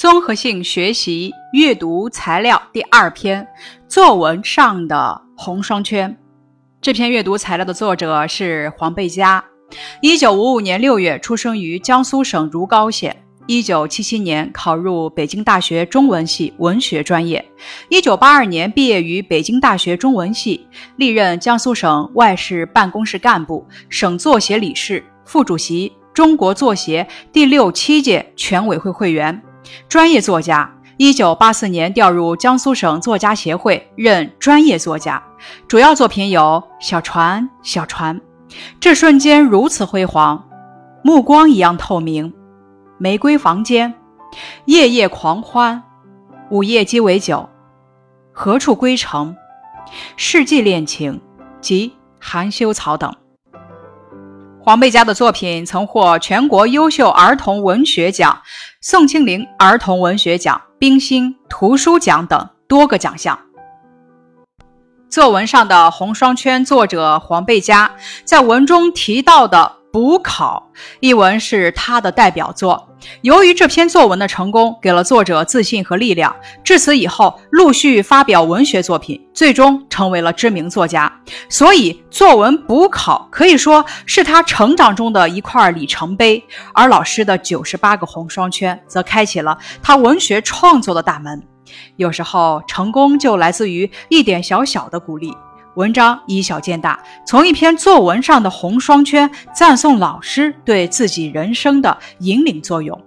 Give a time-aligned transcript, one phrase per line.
[0.00, 3.46] 综合性学习阅读材料第二篇
[3.86, 6.16] 作文上的红双圈。
[6.80, 9.44] 这篇阅读材料的作者是黄贝佳，
[10.00, 13.14] 一九五五年六月出生于江苏省如皋县，
[13.46, 17.44] 一九七七年考入北京大学中文系文学专业，
[17.90, 29.38] 一九八二年毕业于北京大学中文系，历任江苏省外事办公室干部、省作协理事、副主席、中国作协第六七届全委会会员。
[29.88, 35.22] 专业作家，一九八四年调入江苏省作家协会任专业作家，
[35.68, 38.18] 主要作品有《小船小船》，
[38.78, 40.48] 这瞬间如此辉煌，
[41.02, 42.30] 目光一样透明，
[42.98, 43.92] 《玫瑰房间》，
[44.66, 45.82] 夜夜狂欢，
[46.50, 47.48] 午夜鸡尾酒，
[48.32, 49.36] 何处归程，
[50.16, 51.20] 世纪恋情
[51.60, 53.14] 及含羞草等。
[54.62, 58.42] 黄贝佳的作品曾获全国优秀儿童文学奖、
[58.82, 63.38] 宋庆龄儿童文学奖、冰心图书奖等多个奖项。
[65.08, 67.90] 作文上的红双圈，作者黄贝佳
[68.24, 69.79] 在文中提到的。
[69.92, 72.86] 补考一文是他的代表作。
[73.22, 76.34] 由于这篇作文的成功，给了作者自信和力量。
[76.62, 81.10] 至此以后，陆续发表文学作品，最终成为了知名作家。
[81.48, 86.42] 所以，作文补考可以说是他成长中的一块里程碑。
[86.74, 91.42] 而老师的九十八个红双圈，则开启了他文学创作的大门。
[91.96, 95.34] 有时候，成功就来自于一点小小的鼓励。
[95.76, 103.00] 文章以小见大，从一篇作文上的红双圈赞颂老师对自己人生的引领作用。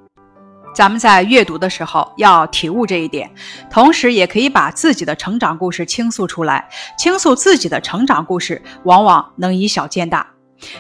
[0.74, 3.30] 咱们在阅读的时候要体悟这一点，
[3.70, 6.68] 同时也可以把自己的成长故事倾诉出来。
[6.98, 10.26] 倾诉自己的成长故事，往往能以小见大。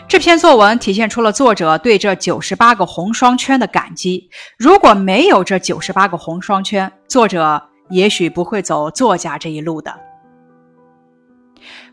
[0.07, 4.29] 这篇作文体现出了作者对这九十八个红双圈的感激。
[4.57, 9.93] 如果没有这九十八个红双圈，作者也许不会走作家这一路的。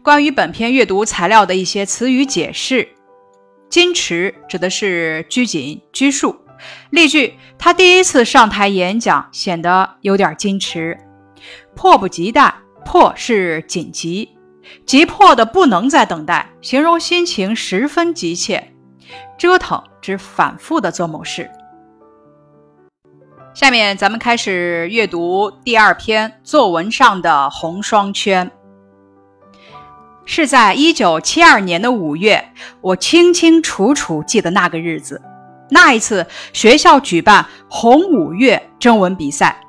[0.03, 2.89] 关于本篇阅读材料的一些词语解释：
[3.69, 6.35] 矜持指的是拘谨、拘束。
[6.89, 10.97] 例句：他第一次上台演讲，显得有点矜持。
[11.75, 14.31] 迫不及待，迫是紧急，
[14.87, 18.73] 急迫的不能再等待，形容心情十分急切。
[19.37, 21.51] 折腾指反复的做某事。
[23.53, 28.51] 下面咱们开始阅读第二篇作文上的红双圈。
[30.33, 35.21] 是在一九七二年的五月，我清清楚楚记得那个日子。
[35.71, 39.61] 那一次，学校举办红五月征文比赛。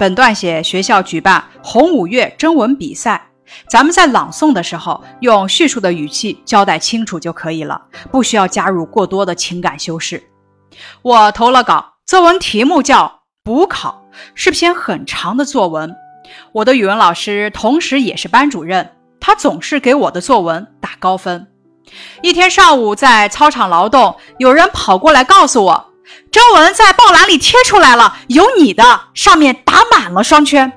[0.00, 3.28] 本段写学校举办红五月征文比赛，
[3.68, 7.80] 咱们在朗诵的时候用叙述的语气交代清楚就可以了，
[8.10, 10.20] 不需要加入过多的情感修饰。
[11.02, 13.06] 我投了稿，作文题目叫
[13.44, 15.94] 《补考》，是篇很长的作文。
[16.50, 18.90] 我的语文老师同时也是班主任。
[19.22, 21.46] 他总是给我的作文打高分。
[22.22, 25.92] 一天上午在操场劳动，有人跑过来告诉我，
[26.32, 28.82] 征文在报栏里贴出来了，有你的，
[29.14, 30.72] 上面打满了双圈。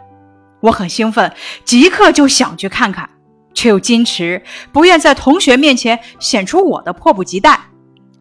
[0.62, 3.10] 我很兴奋，即刻就想去看看，
[3.56, 7.60] 却又矜持，不愿在同学面前显出我的迫不及待。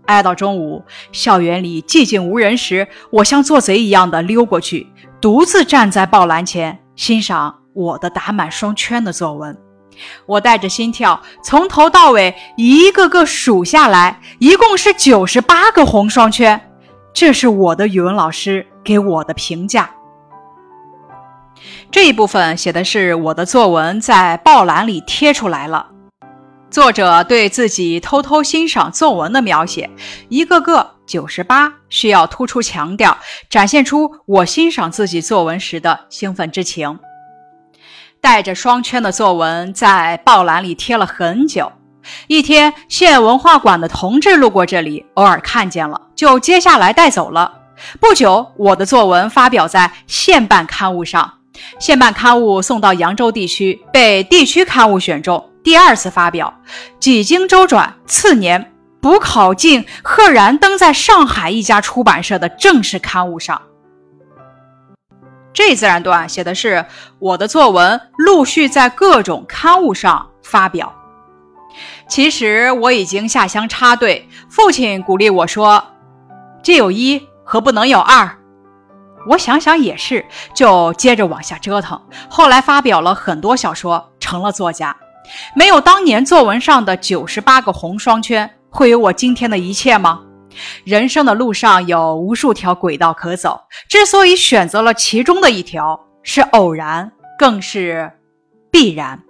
[0.06, 0.82] 挨到中午，
[1.12, 4.86] 校园里寂静无人时，我像做贼一样的溜过去，
[5.20, 9.63] 独自站在报栏前，欣赏我的打满双圈的作文。
[10.26, 16.70] 我带着心跳，从头到尾一个个数下来，一共是九十八个红双圈。
[17.12, 19.90] 这是我的语文老师给我的评价。
[21.90, 25.88] 这一部分写的是我的作文在报栏里贴出来了。
[26.68, 29.88] 作者对自己偷偷欣赏作文的描写，
[30.28, 33.16] 一个个九十八，需要突出强调，
[33.48, 36.98] 展现出我欣赏自己作文时的兴奋之情。
[38.24, 41.70] 带着双圈的作文在报栏里贴了很久。
[42.26, 47.52] 一天，县文化馆的同志路过这里，偶尔看见了，就接下来带走了。
[48.00, 51.34] 不久，我的作文发表在县办刊物上，
[51.78, 56.54] 县办刊物送到扬州地区，被地区刊物选中，第二次发表。
[56.98, 58.72] 几经周转，次年
[59.02, 63.60] 补考竟赫然登在上海一家出版社的正式刊物上。
[65.54, 66.84] 这自然段写的是
[67.20, 70.92] 我的作文陆续在各种刊物上发表。
[72.08, 75.82] 其实我已经下乡插队，父亲鼓励我说
[76.62, 78.36] ：“这有一，何不能有二？”
[79.26, 80.24] 我想想也是，
[80.54, 81.98] 就接着往下折腾。
[82.28, 84.94] 后来发表了很多小说，成了作家。
[85.54, 90.23] 没有当年作文上的九十八个红双圈，会有我今天的一切吗？
[90.84, 98.10] 人生的路上有无数条轨道可走，之所以选择了其中的一条，是偶然，更是
[98.70, 99.20] 必然。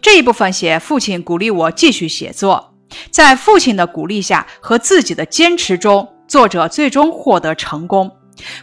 [0.00, 2.74] 这一部分写父亲鼓励我继续写作，
[3.10, 8.10] 在父亲的鼓励下和自己的坚持中，作者最终获得成功。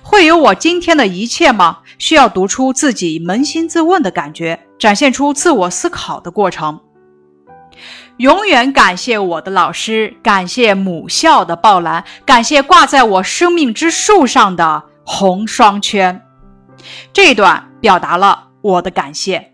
[0.01, 1.80] 会有我今天的一切吗？
[2.00, 6.80] 需要读出自己扪心自问的感觉，展现出自我思考的过程。
[8.18, 16.19] 永远感谢我的老师，感谢母校的报栏，感谢挂在我生命之树上的红双圈。
[17.14, 19.52] 这段表达了我的感谢。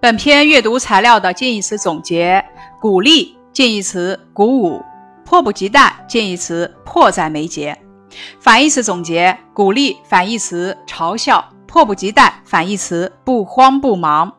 [0.00, 2.42] 本篇阅读材料的近义词总结：
[2.80, 4.82] 鼓励近义词鼓舞，
[5.26, 7.78] 迫不及待近义词迫在眉睫。
[8.40, 14.32] 反义词总结：鼓励反义词嘲笑，迫不及待反义词不慌不忙。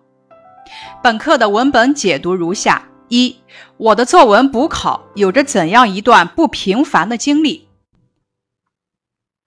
[1.01, 3.35] 本课的文本解读如下：一、
[3.77, 7.67] 我的作文补考有着怎样一段不平凡的经历？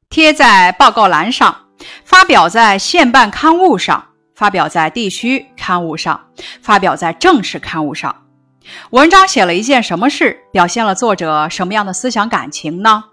[0.08, 1.66] 贴在报告栏上，
[2.04, 4.06] 发表在县办刊物上。
[4.36, 6.26] 发表在地区刊物上，
[6.60, 8.14] 发表在正式刊物上。
[8.90, 10.38] 文章写了一件什么事？
[10.52, 13.04] 表现了作者什么样的思想感情呢？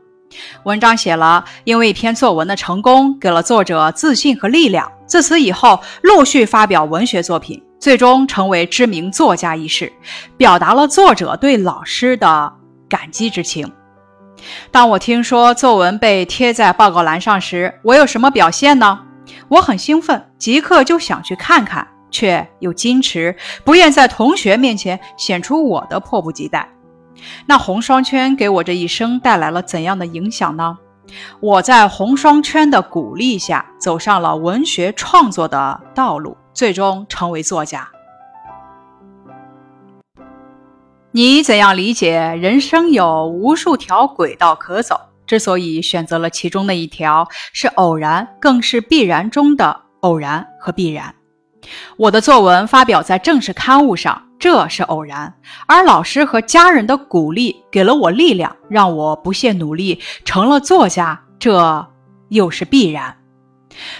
[0.64, 4.92] 文章写了，因为一篇作文的成功，给了作者自信和力量。
[5.08, 9.92] 自此以后，陆续发表文学作品，最终成为知名作家一事，
[10.38, 12.54] 表达了作者对老师的
[12.88, 13.70] 感激之情。
[14.72, 19.02] 当我听说作文被贴在报告栏上时，我有什么表现呢？
[19.50, 23.36] 我很兴奋，即刻就想去看看，却又矜持，
[23.66, 26.70] 不愿在同学面前显出我的迫不及待。
[27.46, 30.78] 那红双圈给我这一生带来了怎样的影响呢？
[31.42, 37.90] 我在红双圈的鼓励下，走上了文学创作的道路，最终成为作家。
[41.12, 45.00] 你怎样理解“人生有无数条轨道可走”？
[45.26, 51.16] 之所以选择了其中的一条，是偶然，更是必然中的偶然和必然。
[51.98, 55.32] 我的作文发表在正式刊物上，这是偶然；
[55.66, 61.88] 而老师和家人的鼓励给了我力量，让我不懈努力，成了作家，这
[62.30, 63.16] 又是必然。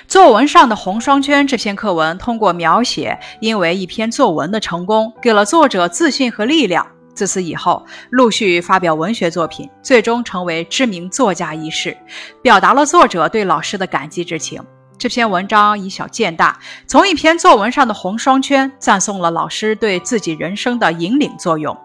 [0.08, 6.86] 作文上的红双圈这篇课文，通过描写因为一篇作文的成功，给了作者自信和力量。
[7.14, 11.96] 自此以后，陆续发表文学作品，最终成为知名作家一事，
[12.42, 14.60] 表达了作者对老师的感激之情。
[14.98, 21.78] 这篇文章以小见大，从一篇作文上的红双圈，赞颂了老师对自己人生的引领作用。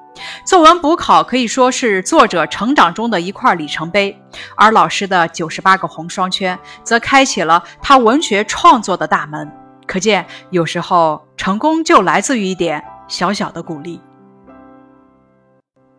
[0.44, 4.20] 作文补考可以说是作者成长中的一块里程碑，
[4.56, 9.50] 而老师的九十八个红双圈，则开启了他文学创作的大门。
[9.86, 14.00] 可见，有时候成功就来自于一点小小的鼓励。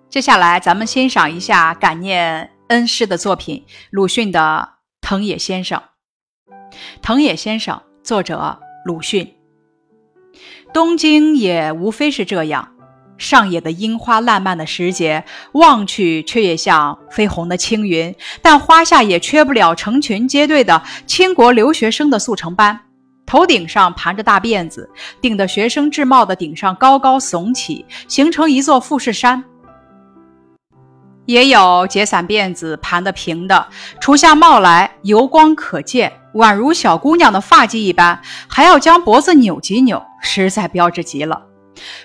[0.09, 4.73] 接下来，咱们欣赏一下感念恩师的作品——鲁迅的
[5.07, 5.81] 《藤野先生》。
[7.01, 9.35] 藤野先生，作者鲁迅。
[10.73, 12.75] 东京也无非是这样，
[13.19, 18.11] 上野的樱花烂漫的时节，望去却也像绯红的青云；
[18.41, 22.79] 但花下也缺不了成群结队的倾国留学生的速成班，
[23.25, 24.89] 头顶上盘着大辫子，
[25.21, 29.43] 顶的学生制帽的顶上高高耸起，形成一座富士山。
[31.25, 33.67] 也有解散辫子盘得平的，
[33.99, 41.48] 除下帽来油光可见，宛如小姑娘的发髻一般，还要将脖子扭几扭，实在标致极了。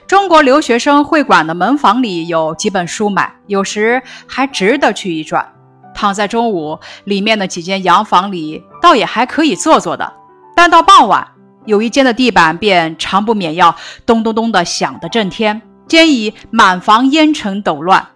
[0.07, 5.53] 中国留学生会馆的门房里有几本书买，有时还值得去一转。
[5.95, 10.13] 躺在中午，里面的几间洋房里倒也还可以坐坐的，
[10.55, 11.27] 但到傍晚，
[11.67, 18.09] 有一间的地板便常不免要咚咚咚的响得震天，兼以满房烟尘抖乱。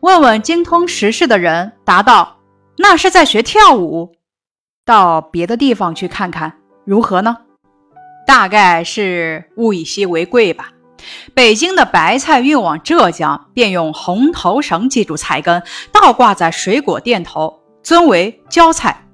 [0.00, 2.38] 问问精通时事的人，答道
[2.76, 4.16] ：“那是在学跳舞。”
[4.84, 6.52] 到别的地方去看看
[6.84, 7.36] 如何呢？
[8.26, 10.70] 大概是物以稀为贵吧。
[11.34, 15.62] 北京的白菜运往浙江，便用红头绳系住菜根，
[15.92, 19.04] 倒挂在水果店头，尊为椒菜。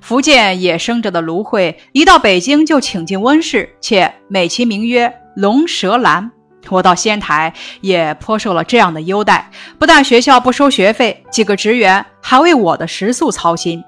[0.00, 6.30] 福建野生着的芦荟，一到北京就请进温室，且美其名曰龙舌兰。
[6.70, 13.82] 我到仙台也颇受了这样的优待，不但学校不收学费，几个职员还为我的食宿操心。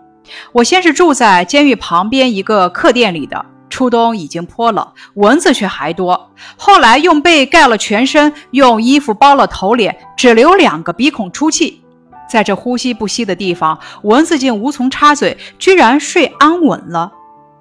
[0.53, 6.31] 我先是住在监狱旁边一个客店里的，初冬已经颇冷，蚊子却还多。
[6.57, 11.81] 后来用被盖了全身，用衣服包了头脸，只留两个鼻孔出气。
[12.29, 17.11] 在这呼吸不息的地方，蚊子竟无从插嘴，居然睡安稳了，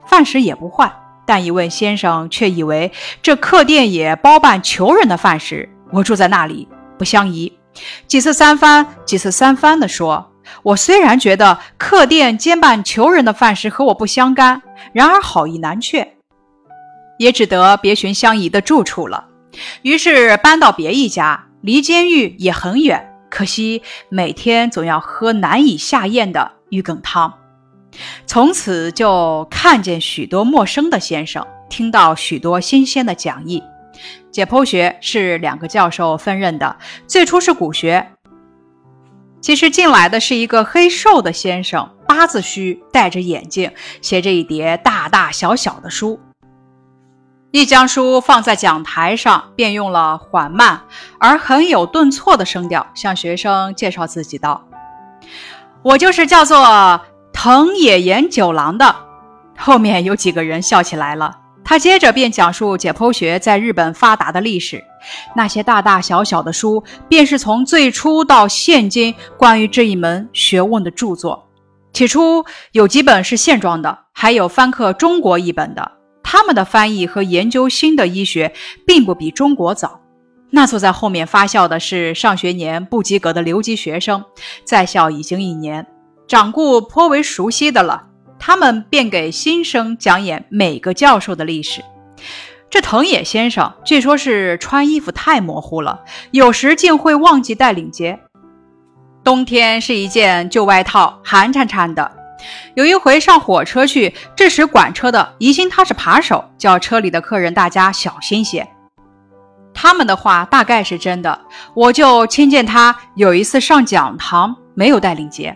[0.05, 0.91] 饭食也不坏。
[1.25, 5.69] 但一问先生，却以为这客店也包办囚人的饭食。
[5.91, 7.53] 我住在那里不相宜，
[8.07, 14.61] 几次三番，几次三番地说：“我虽然觉得客店兼办囚人的饭食和我不相干，
[14.93, 16.15] 然而好意难却，
[17.17, 19.27] 也只得别寻相宜的住处了。
[19.81, 27.33] 于是搬到别一家，离监狱也很远，可惜每天总要喝难以下咽的鱼梗汤。
[28.25, 33.63] 从此就看见许多陌生的先生，听到许多新鲜的讲义。”
[34.31, 38.07] 解剖学是两个教授分任的，最初是骨学。
[39.41, 43.71] 其实进来的是一个黑瘦的先生，八字须，戴着眼镜，
[44.01, 46.19] 写着一叠大大小小的书。
[47.51, 50.81] 一将书放在讲台上，便用了缓慢
[51.17, 54.67] 而很有顿挫的声调向学生介绍自己道
[55.81, 56.99] ：“我就是叫做
[57.31, 58.93] 藤野岩九郎的。”
[59.57, 61.37] 后面有几个人笑起来了。
[61.63, 64.83] 他接着便讲述解剖学在日本发达的历史，
[65.37, 71.45] 那些大大小小的书，便是从最初到现今关于这一门学问的著作。
[71.91, 75.91] 起初有几本是现装的，还有翻刻中国译本的。
[76.23, 78.53] 他们的翻译和研究新的医学，
[78.85, 79.99] 并不比中国早。
[80.51, 84.23] 那坐在后面发笑的是上学年不及格的留级学生，
[84.63, 85.87] 在校已经一年，
[86.27, 88.03] 掌故颇为熟悉的了。
[88.37, 91.83] 他们便给新生讲演每个教授的历史。
[92.69, 98.19] 这藤野先生据说是穿衣服太模糊了，有时竟会忘记带领结。
[99.29, 102.11] 冬天是一件旧外套，寒颤颤的。
[102.73, 108.67] 有一回上火车去，这时管车的疑心他是扒手，叫车里的客人大家小心些。
[109.71, 111.39] 他们的话大概是真的，
[111.75, 115.55] 我就亲见他有一次上讲堂没有带领结。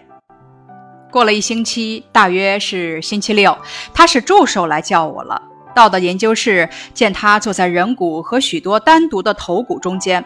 [1.10, 3.58] 过了一星期，大约是星期六，
[3.92, 5.42] 他是助手来叫我了。
[5.74, 10.24] 到的研究室，见他坐在人骨和许多单独的头骨中间。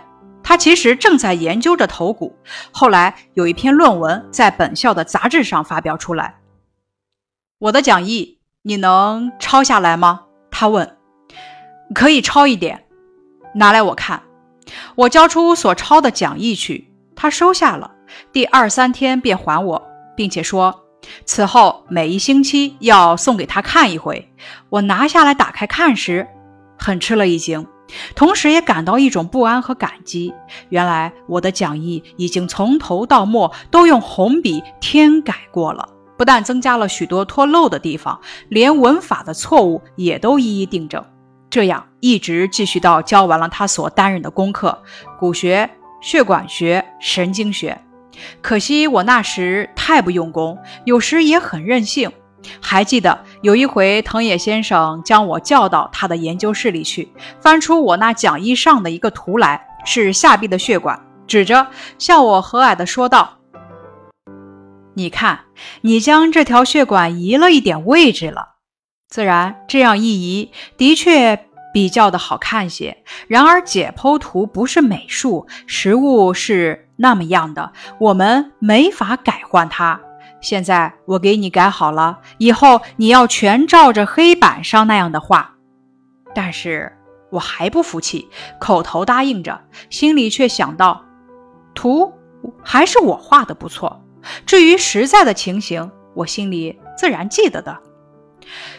[0.48, 2.34] 他其实正在研究着头骨。
[2.72, 6.36] 后来有一篇论文在本校的杂志上发表出来。
[7.60, 10.22] 我的讲义你能抄下来吗？
[10.50, 10.98] 他问。
[11.94, 12.86] 可以抄一点，
[13.56, 14.24] 拿来我看。
[14.96, 17.92] 我交出所抄的讲义去，他收下了。
[18.32, 19.86] 第二三天便还我。
[20.16, 20.86] 并且说，
[21.26, 24.32] 此后每一星期要送给他看一回。
[24.70, 26.26] 我拿下来打开看时，
[26.80, 27.68] 很吃了一惊，
[28.16, 30.34] 同时也感到一种不安和感激。
[30.70, 41.04] 原来我的讲义已经从头到末都用红笔添改过了，不但增加了许多脱漏的地方，连文法的错误也都一一订正。
[41.50, 44.84] 这样一直继续到教完了他所担任的功课——
[45.18, 45.70] 骨学、
[46.02, 47.80] 血管学、神经学。
[48.42, 52.12] 可惜我那时太不用功，有时也很任性。
[52.62, 57.08] 还记得有一回，藤野先生将我叫到他的研究室里去，
[57.40, 63.38] 翻出我那讲义上的一个图来，是下臂的血管，指着向我和蔼地说道
[64.96, 65.46] ：“你看，
[65.80, 68.56] 你将这条血管移了一点位置了。
[69.08, 72.98] 自然这样一移，的确比较的好看些。
[73.30, 80.02] 然而解剖图不是美术，实物是。”那么样的，我们没法改换它。
[80.48, 85.56] 现在我给你改好了，以后你要全照着黑板上那样的画。
[86.34, 86.90] 但是
[87.30, 91.04] 我还不服气，口头答应着，心里却想到，
[91.76, 92.14] 图
[92.64, 94.02] 还是我画的不错。
[94.46, 97.78] 至于实在的情形，我心里自然记得的。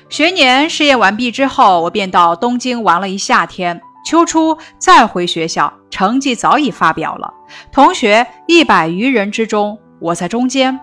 [0.08, 3.78] 学年试验完毕之后，我便到东京玩了一夏天。
[4.06, 7.34] 秋初再回学校，成绩早已发表了。
[7.70, 10.80] 同学一百余人之中，我在中间，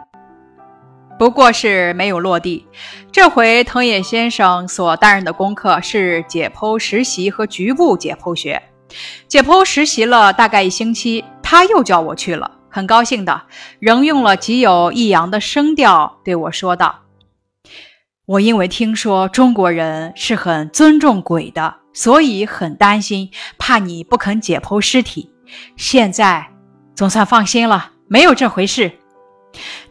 [1.17, 2.65] 不过是没有落地。
[3.11, 8.61] 这回藤野先生所担任的功课是解剖实习和局部解剖学。
[9.27, 13.43] 解剖实习了大概一星期，他又叫我去了，很高兴的，
[13.79, 17.01] 仍用了极有抑扬的声调对我说道
[18.25, 25.31] ：“我因为听说中国人是很尊重鬼的。”所以很担心，怕你不肯解剖尸体。
[25.77, 26.45] 现在
[26.93, 28.91] 总算放心了，没有这回事。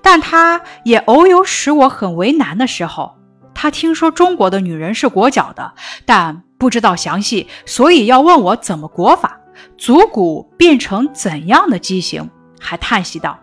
[0.05, 3.17] 但他也偶有使我很为难的时候。
[3.55, 5.73] 他听说中国的女人是裹脚的，
[6.05, 9.41] 但不知道详细，所以要问我怎么裹法，
[9.79, 12.29] 足骨变成怎样的畸形，
[12.61, 13.39] 还叹息道：“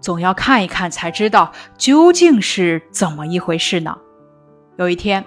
[0.00, 3.96] 总要看一看才知道究竟是怎么一回事呢。”
[4.78, 5.24] 有一天。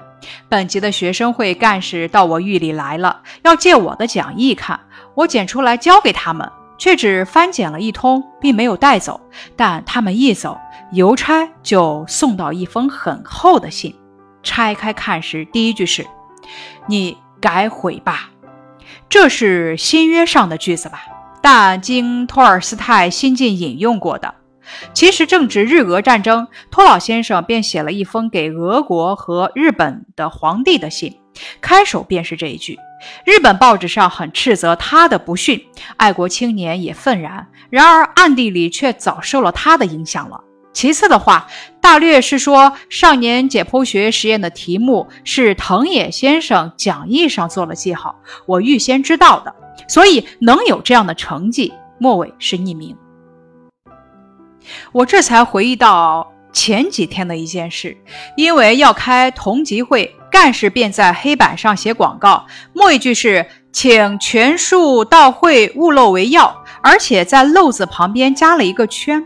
[0.50, 4.80] 本级的学生会干事到我狱里来了，要借我的讲义看。
[5.14, 9.22] 我捡出来交给他们，却只翻检了一通，并没有带走。
[9.56, 10.60] 但他们一走，
[10.92, 13.96] 邮差就送到一封很厚的信。
[14.44, 16.06] 拆开看时，第一句是
[16.88, 18.30] ：“你改悔吧。”
[19.10, 21.04] 这是新约上的句子吧？
[21.42, 24.34] 但经托尔斯泰新近引用过的。
[24.94, 31.20] 其实正值日俄战争，托老先生便写了一封给俄国和日本的皇帝的信，
[31.62, 32.80] 开首便是这一句。
[33.24, 35.62] 日本报纸上很斥责他的不逊，
[35.98, 40.42] 爱国青年也愤然，然而暗地里却早受了他的影响了。
[40.74, 41.48] 其次的话，
[41.80, 49.56] 大略是说少年解剖学实验的题目是藤野先生讲义上做了记号，我预先知道的，
[49.88, 52.98] 所以能有这样的成绩，末尾是匿名。
[54.92, 57.98] 我这才回忆到前几天的一件事，
[58.38, 69.22] 因为要开同级会，干事便在黑板上写广告，末一句是“请全数到会，勿漏为要”，而且在漏字旁边加了一个圈。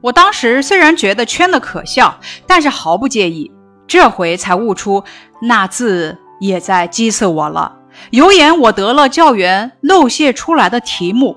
[0.00, 3.52] 我当时虽然觉得圈的可笑，但是毫不介意。
[3.86, 5.04] 这回才悟出
[5.42, 7.76] 那字也在讥刺我了，
[8.10, 11.36] 有眼我得了教员漏泄出来的题目，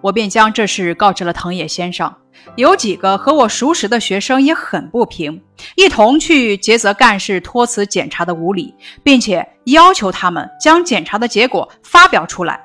[0.00, 2.14] 我便将这事告知了藤野先生。
[2.56, 5.42] 有几个和我熟识的学生也很不平，
[5.76, 12.60] 一同去诘责干事托辞检查的无理，并且要求他们将检查的结果发表出来。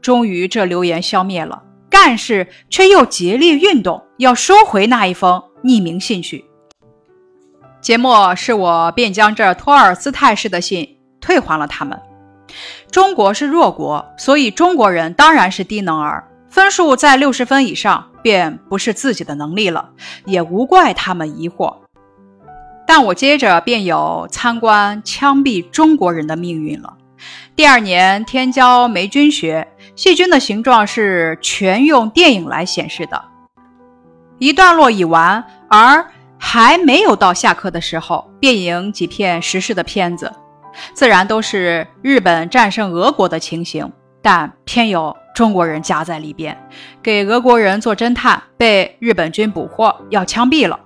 [0.00, 1.62] 终于，这流言消灭了。
[1.88, 6.44] 干事却又竭力运动，要收回那一封匿名信去。
[7.80, 11.98] 节末是我便将这托尔斯泰式的信退还了他们。
[12.90, 19.90] 中国是弱国，所以中国人当然是低能儿，分数在六十分以上便不是自己的能力了，
[20.24, 21.76] 也无怪他们疑惑。
[22.86, 26.94] 但我接着便有参观枪毙中国人的命运了。
[27.54, 29.68] 第二年天教霉菌学。
[29.94, 33.22] 细菌的形状是全用电影来显示的。
[34.38, 40.32] 一段落已完，而还没有到下课的时候，便影几片时事的片子，
[40.94, 43.90] 自然都是日本战胜俄国的情形，
[44.22, 46.56] 但偏有中国人夹在里边，
[47.02, 50.80] 给俄国人做侦探，被日本军捕获，要枪毙了。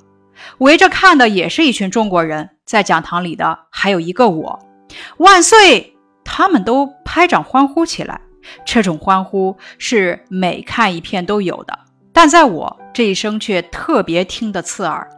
[0.58, 4.58] 围着看的也是一群中国人，在讲堂里的还有一个我，
[5.18, 5.94] 万岁！
[6.24, 8.20] 他们都拍掌欢呼起来。
[8.64, 11.78] 这种欢呼是每看一片都有的，
[12.12, 15.08] 但在我这一生却特别听得刺耳。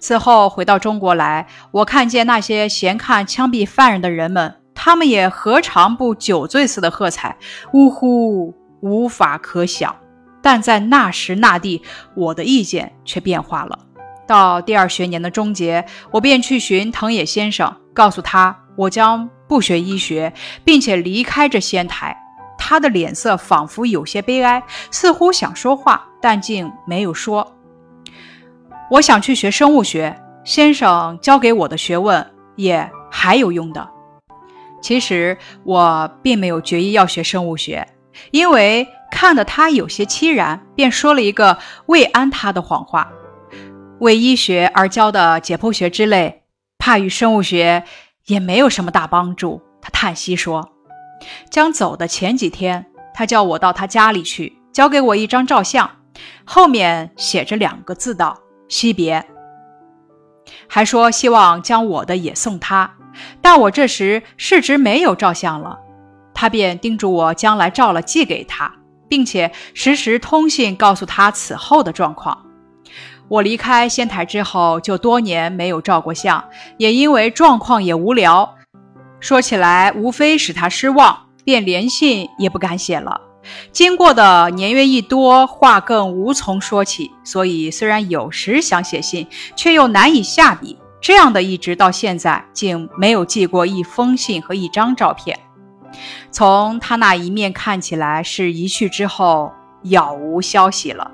[0.00, 7.36] 此后回到中国来，我看见那些闲看枪毙犯人的人们，他们也何尝不酒醉似的喝彩？
[7.72, 9.96] 呜呼，无法可想。
[10.42, 11.82] 但在那时那地，
[12.14, 13.78] 我的意见却变化了。
[14.26, 20.32] 到第二学年的终结，我便去寻藤野先生，告诉他我将不学医学，
[20.64, 22.16] 并且离开这仙台。
[22.58, 27.56] 他的脸色仿佛有些悲哀，似乎想说话，但竟没有说。
[28.90, 32.24] 我想去学生物学，先生教给我的学问
[32.56, 33.88] 也还有用的。
[34.80, 37.86] 其实我并没有决意要学生物学，
[38.30, 43.10] 因为看得他有些凄然，便说了一个慰安他的谎话：
[44.00, 46.42] 为医学而教的解剖学之类，
[46.78, 47.84] 怕与生物学
[48.26, 49.62] 也没有什么大帮助。
[49.80, 50.70] 他叹息说。
[51.50, 55.88] 将走的前几天，他叫我到他家里去，交给我一张照相，
[56.44, 59.24] 后面写着两个字道：“惜别。”
[60.66, 62.94] 还说希望将我的也送他，
[63.40, 65.78] 但我这时是值没有照相了，
[66.34, 68.72] 他便叮嘱我将来照了寄给他，
[69.08, 72.46] 并且时时通信告诉他此后的状况。
[73.28, 76.44] 我离开仙台之后，就多年没有照过相，
[76.76, 78.56] 也因为状况也无聊。
[79.20, 83.20] 说起来，无非使他失望，便连信也不敢写了。
[83.72, 90.76] 经过的年月一多，话更无从说起，所以虽然有时想写信，却又难以下笔。
[91.00, 95.38] 这样的一直到现在，竟没有寄过一封信和一张照片。
[96.30, 99.52] 从他那一面看起来，是一去之后
[99.82, 101.10] 杳无消息了。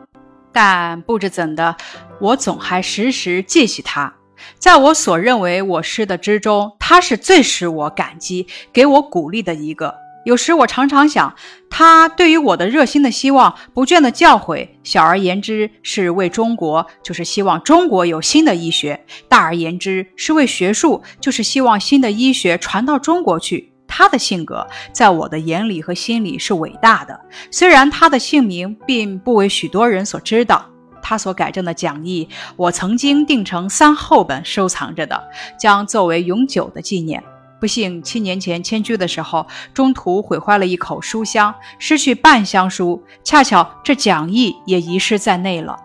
[0.52, 1.76] 但不知怎的，
[2.20, 4.14] 我总还时时记起他。
[4.58, 9.94] 在我所认为我师的之中，他是最使我感激、给我鼓励的一个。
[10.24, 11.34] 有时我常常想，
[11.70, 23.72] 他对于我的热心的希望、不倦的教诲，小而言之是为中国，就是希望中国有新的医学；大而言之是为学术，就是希望新的医学传到中国去。
[23.98, 30.64] 他的性格在我的眼里和心里是伟大的，虽然他的姓名并不为许多人所知道。
[31.02, 35.20] 他所改正的讲义，我曾经定成三厚本收藏着的，
[35.58, 37.20] 将作为永久的纪念。
[37.60, 45.76] 不幸七年前迁居的时候，中途毁坏了一口书箱，失去半箱书，恰巧这讲义也遗失在内了。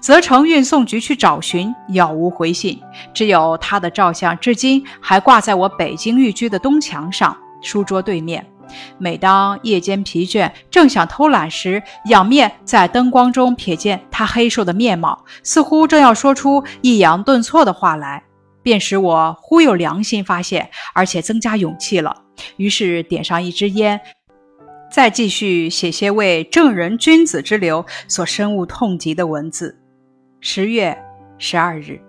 [0.00, 2.82] 责成运送局去找寻，杳无回信。
[3.14, 8.46] 只有他的照相，至今还挂在我北京寓居的东墙上，书桌对面。
[8.98, 18.22] 每当夜间疲倦，正想偷懒时，仰面在灯光中瞥见他黑瘦的面貌，似乎正要说出抑扬顿挫的话来，
[18.62, 22.14] 便使我忽有良心发现，而且增加勇气了。
[22.58, 24.00] 于是点上一支烟，
[24.88, 29.76] 再继续写些为正人君子之流所深恶痛疾的文字。
[30.40, 30.96] 十月
[31.38, 32.00] 十二日。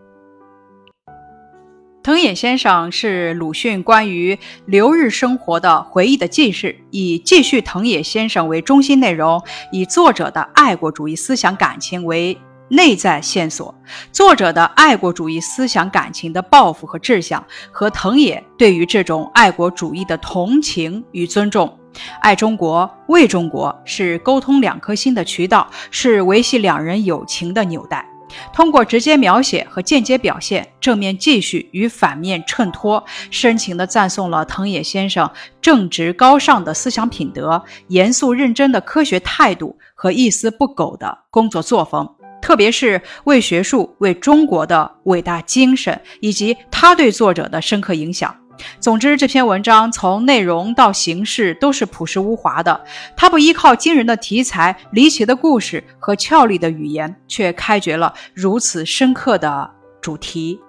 [2.03, 9.39] 藤野先生是鲁迅关于留日生活的回忆的记事，以继续藤野先生为中心内容，
[9.71, 12.35] 以作者的爱国主义思想感情为
[12.69, 13.75] 内在线索，
[14.11, 21.77] 作者的爱国主义思想感情的抱负和志向，和藤野对于这种爱国主义的同情与尊重，
[22.19, 28.10] 爱中国、为中国是沟通两颗心的渠道，是维系两人友情的纽带。
[28.53, 35.29] 通过直接描写和间接表现，正面继续与反面衬托，深情地赞颂了藤野先生
[35.61, 42.07] 正直高尚的思想品德、严肃认真的科学态度和一丝不苟的工作作风，
[42.41, 48.35] 特别是为学术、为中国的伟大精神，以及他对作者的深刻影响。
[48.79, 52.83] 总之，这篇文章从内容到形式都是朴实无华的。
[53.15, 59.69] 它不依靠惊人的题材、离奇的故事和俏丽的语言，却开掘了如此深刻的
[60.01, 60.59] 主题。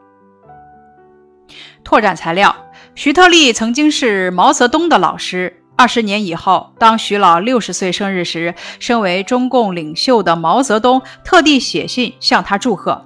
[1.85, 2.55] 拓展材料：
[2.95, 5.59] 徐特立曾经是毛泽东的老师。
[5.75, 13.05] 二十年以后，当徐老六十岁生日时，身为中共领袖的毛泽东特地写信向他祝贺：“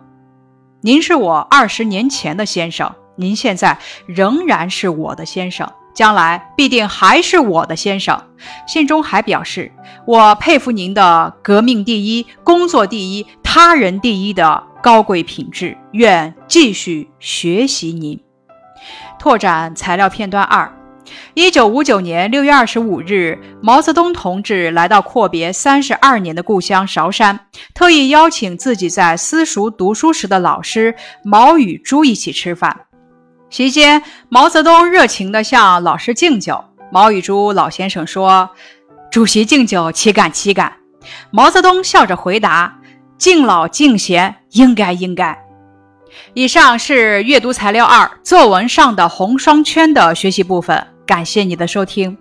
[0.82, 3.76] 您是我二十年前的先生。”您现在
[4.06, 8.22] 仍然是我的先生，将来必定还是我的先生。
[8.66, 9.72] 信中还表示，
[10.06, 18.20] 我佩服您的革命第一、工作第一、他人第一的高贵品质，愿继续学习您。
[19.18, 20.70] 拓展材料片段二：
[21.34, 27.40] 一九五九年六月二十五日，毛泽东同志来到阔别三十二年的故乡韶山，
[27.74, 32.82] 特意邀请自己在私塾读书时的老师毛宇珠一起吃饭。
[33.48, 36.62] 席间，毛泽东热情地向老师敬酒。
[36.90, 38.50] 毛雨珠老先生说
[39.10, 40.72] ：“主席敬酒，岂敢岂敢。”
[41.30, 42.80] 毛泽东笑着回答
[43.18, 45.36] ：“敬老敬贤，应该应该。”
[46.34, 52.16] 以上是阅读材料二作文上的红双圈的学习部分，感谢你的收听。